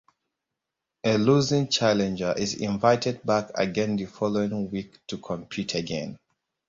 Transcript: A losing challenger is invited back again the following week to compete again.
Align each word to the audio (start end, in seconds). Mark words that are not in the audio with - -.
A 1.03 1.15
losing 1.19 1.67
challenger 1.67 2.33
is 2.35 2.55
invited 2.59 3.21
back 3.21 3.51
again 3.53 3.97
the 3.97 4.05
following 4.07 4.71
week 4.71 4.97
to 5.05 5.19
compete 5.19 5.75
again. 5.75 6.17